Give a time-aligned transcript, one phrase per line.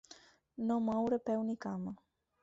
[0.69, 1.93] No moure peu ni cama.